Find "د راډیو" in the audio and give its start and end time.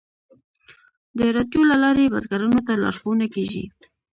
1.17-1.61